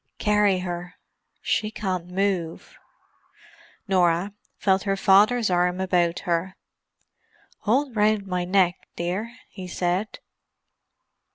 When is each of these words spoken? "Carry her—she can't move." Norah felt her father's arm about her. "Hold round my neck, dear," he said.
"Carry 0.17 0.57
her—she 0.61 1.69
can't 1.69 2.07
move." 2.07 2.75
Norah 3.87 4.33
felt 4.57 4.81
her 4.81 4.97
father's 4.97 5.51
arm 5.51 5.79
about 5.79 6.21
her. 6.21 6.55
"Hold 7.59 7.95
round 7.95 8.25
my 8.25 8.43
neck, 8.43 8.79
dear," 8.95 9.35
he 9.47 9.67
said. 9.67 10.17